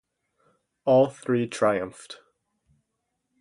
All 0.83 1.11
three 1.11 1.47
triumphed. 1.47 2.21